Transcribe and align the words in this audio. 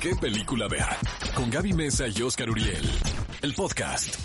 qué 0.00 0.14
película 0.16 0.68
ver. 0.68 0.84
Con 1.34 1.50
Gaby 1.50 1.72
Mesa 1.72 2.06
y 2.08 2.22
Oscar 2.22 2.50
Uriel. 2.50 2.90
El 3.42 3.54
podcast. 3.54 4.16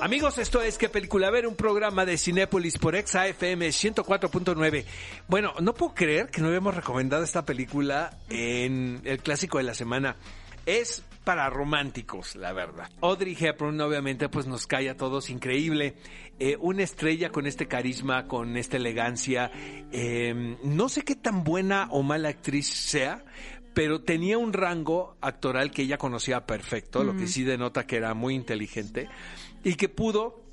Amigos, 0.00 0.38
esto 0.38 0.62
es 0.62 0.78
¿Qué 0.78 0.88
película 0.88 1.30
ver? 1.30 1.46
Un 1.46 1.56
programa 1.56 2.06
de 2.06 2.16
Cinépolis 2.16 2.78
por 2.78 2.96
Exa 2.96 3.26
FM 3.26 3.68
104.9. 3.68 4.84
Bueno, 5.28 5.52
no 5.60 5.74
puedo 5.74 5.94
creer 5.94 6.30
que 6.30 6.40
no 6.40 6.48
habíamos 6.48 6.74
recomendado 6.74 7.22
esta 7.22 7.44
película 7.44 8.16
en 8.30 9.02
el 9.04 9.18
clásico 9.18 9.58
de 9.58 9.64
la 9.64 9.74
semana. 9.74 10.16
Es 10.64 11.02
para 11.24 11.48
románticos, 11.50 12.36
la 12.36 12.52
verdad. 12.52 12.90
Audrey 13.00 13.36
Hepburn, 13.38 13.80
obviamente, 13.80 14.28
pues 14.28 14.46
nos 14.46 14.66
cae 14.66 14.88
a 14.88 14.96
todos 14.96 15.30
increíble. 15.30 15.94
Eh, 16.38 16.56
una 16.60 16.82
estrella 16.82 17.30
con 17.30 17.46
este 17.46 17.68
carisma, 17.68 18.26
con 18.26 18.56
esta 18.56 18.76
elegancia. 18.76 19.50
Eh, 19.92 20.56
no 20.64 20.88
sé 20.88 21.02
qué 21.02 21.14
tan 21.14 21.44
buena 21.44 21.88
o 21.90 22.02
mala 22.02 22.30
actriz 22.30 22.66
sea, 22.66 23.24
pero 23.74 24.02
tenía 24.02 24.38
un 24.38 24.52
rango 24.52 25.16
actoral 25.20 25.70
que 25.70 25.82
ella 25.82 25.98
conocía 25.98 26.46
perfecto, 26.46 27.04
lo 27.04 27.16
que 27.16 27.26
sí 27.26 27.44
denota 27.44 27.86
que 27.86 27.96
era 27.96 28.14
muy 28.14 28.34
inteligente 28.34 29.08
y 29.62 29.74
que 29.74 29.88
pudo 29.88 30.49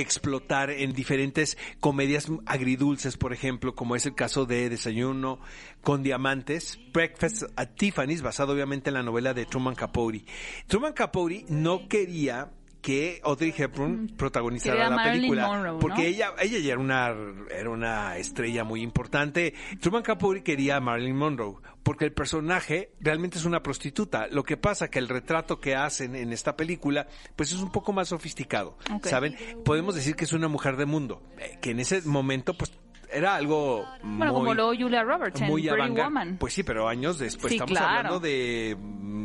explotar 0.00 0.70
en 0.70 0.92
diferentes 0.92 1.56
comedias 1.80 2.28
agridulces, 2.46 3.16
por 3.16 3.32
ejemplo, 3.32 3.74
como 3.74 3.96
es 3.96 4.06
el 4.06 4.14
caso 4.14 4.46
de 4.46 4.68
Desayuno 4.68 5.40
con 5.82 6.02
Diamantes, 6.02 6.78
Breakfast 6.92 7.44
at 7.56 7.70
Tiffany's, 7.76 8.22
basado 8.22 8.52
obviamente 8.52 8.90
en 8.90 8.94
la 8.94 9.02
novela 9.02 9.34
de 9.34 9.46
Truman 9.46 9.74
Capote. 9.74 10.24
Truman 10.66 10.92
Capote 10.92 11.44
no 11.48 11.88
quería 11.88 12.50
que 12.88 13.20
Audrey 13.22 13.52
Hepburn 13.54 14.14
protagonizara 14.16 14.88
la 14.88 14.96
Marilyn 14.96 15.20
película 15.20 15.46
Monroe, 15.46 15.78
porque 15.78 16.04
¿no? 16.04 16.08
ella 16.08 16.32
ella 16.40 16.58
ya 16.58 16.72
era 16.72 16.80
una 16.80 17.14
era 17.50 17.68
una 17.68 18.16
estrella 18.16 18.64
muy 18.64 18.80
importante. 18.80 19.52
Truman 19.78 20.02
Capote 20.02 20.42
quería 20.42 20.76
a 20.76 20.80
Marilyn 20.80 21.14
Monroe 21.14 21.56
porque 21.82 22.06
el 22.06 22.14
personaje 22.14 22.92
realmente 22.98 23.36
es 23.36 23.44
una 23.44 23.62
prostituta. 23.62 24.26
Lo 24.28 24.42
que 24.42 24.56
pasa 24.56 24.88
que 24.88 25.00
el 25.00 25.10
retrato 25.10 25.60
que 25.60 25.76
hacen 25.76 26.16
en 26.16 26.32
esta 26.32 26.56
película 26.56 27.06
pues 27.36 27.52
es 27.52 27.58
un 27.60 27.70
poco 27.70 27.92
más 27.92 28.08
sofisticado. 28.08 28.78
¿saben? 29.02 29.36
Podemos 29.66 29.94
decir 29.94 30.16
que 30.16 30.24
es 30.24 30.32
una 30.32 30.48
mujer 30.48 30.78
de 30.78 30.86
mundo, 30.86 31.22
eh, 31.36 31.58
que 31.60 31.72
en 31.72 31.80
ese 31.80 32.00
momento 32.08 32.54
pues 32.54 32.72
era 33.10 33.34
algo 33.34 33.84
Bueno, 34.02 34.32
muy 34.32 34.40
como 34.40 34.54
lo 34.54 34.68
Julia 34.68 35.02
Roberts 35.02 35.40
en 35.40 35.46
muy 35.46 35.62
Pretty 35.62 35.78
avant-garde. 35.78 36.02
Woman. 36.04 36.36
Pues 36.38 36.54
sí, 36.54 36.62
pero 36.62 36.88
años 36.88 37.18
después. 37.18 37.50
Sí, 37.50 37.56
Estamos 37.56 37.78
claro. 37.78 37.96
hablando 37.96 38.20
de 38.20 38.76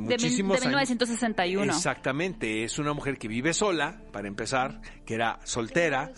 de, 0.08 0.16
mil- 0.16 0.24
muchísimos 0.24 0.60
de 0.60 0.68
años. 0.68 0.68
1961. 0.90 1.74
Exactamente, 1.74 2.64
es 2.64 2.80
una 2.80 2.94
mujer 2.94 3.18
que 3.18 3.28
vive 3.28 3.54
sola, 3.54 4.02
para 4.12 4.28
empezar, 4.28 4.82
que 5.06 5.16
era 5.16 5.40
soltera, 5.44 6.12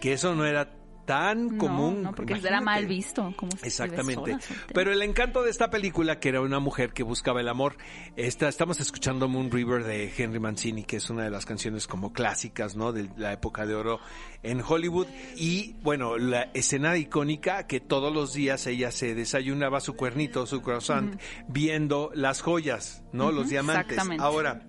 que 0.00 0.12
eso 0.14 0.34
no 0.34 0.46
era 0.46 0.70
tan 1.10 1.48
No, 1.48 1.58
común. 1.58 2.02
No, 2.04 2.12
porque 2.14 2.34
era 2.34 2.60
mal 2.60 2.86
visto. 2.86 3.34
Como 3.36 3.50
Exactamente. 3.64 4.14
sola. 4.14 4.38
Pero 4.72 4.92
el 4.92 5.02
encanto 5.02 5.42
de 5.42 5.50
esta 5.50 5.68
película, 5.68 6.20
que 6.20 6.28
era 6.28 6.40
una 6.40 6.60
mujer 6.60 6.92
que 6.92 7.02
buscaba 7.02 7.40
el 7.40 7.48
amor, 7.48 7.76
esta, 8.14 8.48
estamos 8.48 8.78
escuchando 8.78 9.26
Moon 9.26 9.50
River 9.50 9.82
de 9.82 10.12
Henry 10.16 10.38
Mancini, 10.38 10.84
que 10.84 10.98
es 10.98 11.10
una 11.10 11.24
de 11.24 11.30
las 11.30 11.46
canciones 11.46 11.88
como 11.88 12.12
clásicas, 12.12 12.76
¿no? 12.76 12.92
De 12.92 13.10
la 13.16 13.32
época 13.32 13.66
de 13.66 13.74
oro 13.74 13.98
en 14.44 14.62
Hollywood. 14.66 15.08
Y 15.36 15.74
bueno, 15.82 16.16
la 16.16 16.42
escena 16.54 16.96
icónica 16.96 17.66
que 17.66 17.80
todos 17.80 18.14
los 18.14 18.32
días 18.32 18.68
ella 18.68 18.92
se 18.92 19.16
desayunaba 19.16 19.80
su 19.80 19.96
cuernito, 19.96 20.46
su 20.46 20.62
croissant, 20.62 21.20
viendo 21.48 22.12
las 22.14 22.40
joyas, 22.40 23.02
¿no? 23.12 23.32
Los 23.32 23.48
diamantes. 23.48 23.90
exactamente. 23.90 24.22
Ahora, 24.22 24.62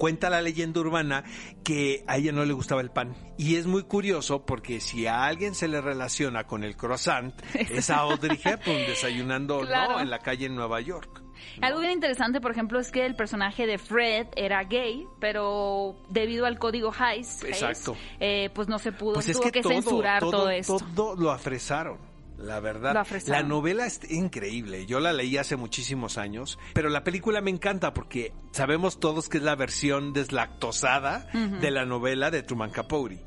Cuenta 0.00 0.30
la 0.30 0.40
leyenda 0.40 0.80
urbana 0.80 1.24
que 1.62 2.04
a 2.06 2.16
ella 2.16 2.32
no 2.32 2.46
le 2.46 2.54
gustaba 2.54 2.80
el 2.80 2.90
pan. 2.90 3.14
Y 3.36 3.56
es 3.56 3.66
muy 3.66 3.82
curioso 3.82 4.46
porque 4.46 4.80
si 4.80 5.06
a 5.06 5.24
alguien 5.26 5.54
se 5.54 5.68
le 5.68 5.82
relaciona 5.82 6.44
con 6.44 6.64
el 6.64 6.74
croissant, 6.74 7.34
es 7.54 7.90
a 7.90 7.98
Audrey 7.98 8.40
Hepburn 8.42 8.86
desayunando 8.86 9.60
Claro. 9.60 9.92
¿no? 9.96 10.00
en 10.00 10.08
la 10.08 10.18
calle 10.20 10.46
en 10.46 10.54
Nueva 10.56 10.80
York. 10.80 11.22
Algo 11.60 11.80
bien 11.80 11.92
interesante, 11.92 12.40
por 12.40 12.50
ejemplo, 12.50 12.80
es 12.80 12.90
que 12.90 13.04
el 13.04 13.14
personaje 13.14 13.66
de 13.66 13.76
Fred 13.76 14.28
era 14.36 14.64
gay, 14.64 15.06
pero 15.20 15.96
debido 16.08 16.46
al 16.46 16.58
código 16.58 16.92
Hays, 16.98 17.44
Exacto. 17.44 17.94
eh, 18.20 18.48
pues 18.54 18.68
no 18.68 18.78
se 18.78 18.92
pudo, 18.92 19.14
Pues 19.14 19.28
es 19.28 19.36
tuvo 19.36 19.44
que, 19.44 19.52
que, 19.52 19.60
todo, 19.60 19.72
censurar 19.74 20.20
todo, 20.20 20.30
todo, 20.30 20.50
esto. 20.50 20.78
todo 20.96 21.16
lo 21.16 21.30
afresaron. 21.30 21.98
La 22.40 22.58
verdad, 22.60 23.06
la 23.26 23.42
novela 23.42 23.86
es 23.86 24.00
increíble. 24.10 24.86
Yo 24.86 24.98
la 24.98 25.12
leí 25.12 25.36
hace 25.36 25.56
muchísimos 25.56 26.16
años, 26.16 26.58
pero 26.72 26.88
la 26.88 27.04
película 27.04 27.40
me 27.40 27.50
encanta 27.50 27.92
porque 27.92 28.32
sabemos 28.50 28.98
todos 28.98 29.28
que 29.28 29.38
es 29.38 29.44
la 29.44 29.56
versión 29.56 30.12
deslactosada 30.12 31.28
de 31.32 31.70
la 31.70 31.84
novela 31.84 32.30
de 32.30 32.42
Truman 32.42 32.70
Capote. 32.70 33.22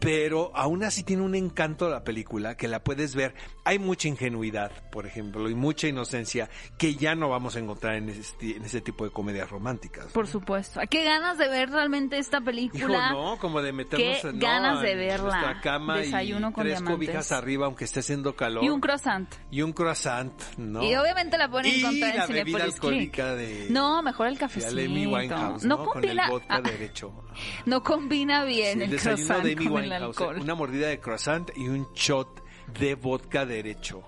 Pero 0.00 0.52
aún 0.54 0.84
así 0.84 1.02
tiene 1.02 1.22
un 1.22 1.34
encanto 1.34 1.88
la 1.88 2.04
película 2.04 2.56
que 2.56 2.68
la 2.68 2.82
puedes 2.84 3.14
ver. 3.14 3.34
Hay 3.64 3.78
mucha 3.78 4.08
ingenuidad, 4.08 4.70
por 4.90 5.06
ejemplo, 5.06 5.48
y 5.50 5.54
mucha 5.54 5.88
inocencia 5.88 6.48
que 6.78 6.94
ya 6.94 7.14
no 7.14 7.28
vamos 7.28 7.56
a 7.56 7.58
encontrar 7.58 7.96
en, 7.96 8.08
este- 8.10 8.56
en 8.56 8.64
ese 8.64 8.80
tipo 8.80 9.04
de 9.04 9.10
comedias 9.10 9.50
románticas. 9.50 10.06
Por 10.12 10.26
supuesto. 10.26 10.80
¿Qué 10.88 11.04
ganas 11.04 11.36
de 11.38 11.48
ver 11.48 11.70
realmente 11.70 12.18
esta 12.18 12.36
Hijo, 12.38 12.44
película? 12.46 13.10
no, 13.12 13.36
como 13.38 13.60
de 13.60 13.72
meternos 13.72 14.18
Qué 14.22 14.28
en, 14.28 14.38
no, 14.38 14.46
ganas 14.46 14.80
de 14.82 14.92
en 14.92 14.98
verla. 14.98 15.22
nuestra 15.24 15.60
cama 15.60 15.98
Desayuno 15.98 16.50
y 16.50 16.52
con 16.52 16.62
tres 16.64 16.78
diamantes. 16.78 16.94
cobijas 17.08 17.32
arriba, 17.32 17.66
aunque 17.66 17.84
esté 17.84 18.00
haciendo 18.00 18.36
calor. 18.36 18.64
Y 18.64 18.68
un 18.68 18.80
croissant. 18.80 19.28
Y 19.50 19.62
un 19.62 19.72
croissant, 19.72 20.32
¿no? 20.56 20.82
Y 20.82 20.94
obviamente 20.94 21.36
la 21.38 21.50
pueden 21.50 21.74
encontrar 21.74 22.14
la 22.14 22.20
en 22.22 22.26
Cinepolis 22.28 22.62
alcohólica 22.74 23.34
de... 23.34 23.66
No, 23.70 24.00
mejor 24.02 24.28
el 24.28 24.34
de 24.34 24.40
cafecito. 24.40 24.72
Amy 24.80 25.06
Winehouse, 25.06 25.64
no, 25.64 25.76
¿no? 25.78 25.84
combina, 25.86 26.28
Con 26.28 26.34
el 26.36 26.40
vodka 26.40 26.54
ah, 26.56 26.60
derecho. 26.62 27.24
no 27.66 27.82
combina 27.82 28.44
bien 28.44 28.78
Sí, 28.78 28.84
el 28.84 28.90
desayuno 28.90 29.16
croissant 29.26 29.44
de 29.44 29.52
Amy 29.52 29.66
el 29.92 30.02
Winehouse. 30.02 30.20
alcohol. 30.20 30.40
Una 30.42 30.54
mordida 30.54 30.88
de 30.88 30.98
croissant 31.00 31.50
y 31.56 31.68
un 31.68 31.86
shot 31.94 32.42
de 32.78 32.94
vodka 32.94 33.44
derecho. 33.46 34.02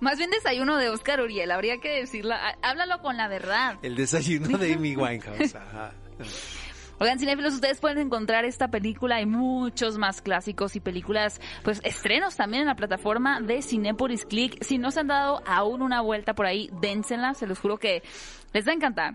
Más 0.00 0.16
bien 0.18 0.30
desayuno 0.30 0.76
de 0.76 0.90
Oscar 0.90 1.20
Uriel, 1.20 1.50
habría 1.50 1.78
que 1.78 1.88
decirla. 2.00 2.38
ah, 2.40 2.56
Háblalo 2.62 3.00
con 3.02 3.16
la 3.16 3.26
verdad. 3.28 3.78
El 3.82 3.96
desayuno 3.96 4.56
de 4.56 4.74
Amy 4.74 4.94
Winehouse, 4.96 5.54
ajá. 5.56 5.92
Oigan, 7.00 7.18
cinéfilos, 7.20 7.54
ustedes 7.54 7.78
pueden 7.80 7.98
encontrar 7.98 8.44
esta 8.44 8.68
película 8.68 9.20
y 9.20 9.26
muchos 9.26 9.98
más 9.98 10.20
clásicos 10.20 10.74
y 10.74 10.80
películas, 10.80 11.40
pues 11.62 11.80
estrenos 11.84 12.34
también 12.34 12.62
en 12.62 12.66
la 12.68 12.74
plataforma 12.74 13.40
de 13.40 13.62
Cinépolis 13.62 14.24
Click. 14.24 14.62
Si 14.64 14.78
no 14.78 14.90
se 14.90 15.00
han 15.00 15.06
dado 15.06 15.40
aún 15.46 15.82
una 15.82 16.00
vuelta 16.00 16.34
por 16.34 16.46
ahí, 16.46 16.68
dénsela, 16.80 17.34
se 17.34 17.46
los 17.46 17.60
juro 17.60 17.76
que 17.78 18.02
les 18.52 18.66
va 18.66 18.72
a 18.72 18.74
encantar. 18.74 19.14